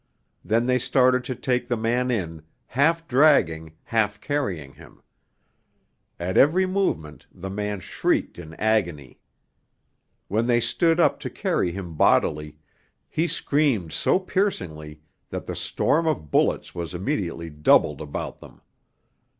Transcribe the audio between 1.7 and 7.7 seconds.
man in, half dragging, half carrying him. At every movement the